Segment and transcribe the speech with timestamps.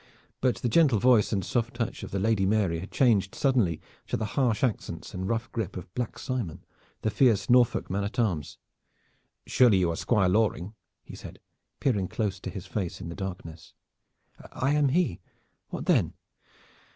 [0.39, 4.17] But the gentle voice and soft touch of the Lady Mary had changed suddenly to
[4.17, 6.63] the harsh accents and rough grip of Black Simon,
[7.03, 8.57] the fierce Norfolk man at arms.
[9.45, 11.39] "Surely you are the Squire Loring," he said,
[11.79, 13.75] peering close to his face in the darkness.
[14.51, 15.21] "I am he.
[15.69, 16.15] What then?"